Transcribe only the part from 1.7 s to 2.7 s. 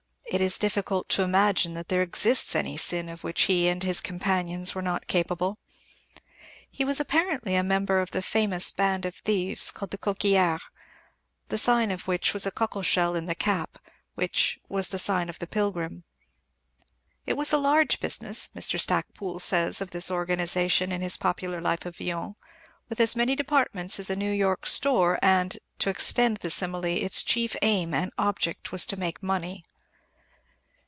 that there exists